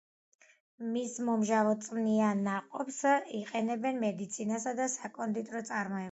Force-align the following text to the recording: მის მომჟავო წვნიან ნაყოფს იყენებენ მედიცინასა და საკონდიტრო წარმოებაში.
მის 0.93 1.11
მომჟავო 1.25 1.73
წვნიან 1.87 2.41
ნაყოფს 2.47 2.97
იყენებენ 3.39 3.99
მედიცინასა 4.05 4.73
და 4.81 4.89
საკონდიტრო 4.95 5.63
წარმოებაში. 5.69 5.99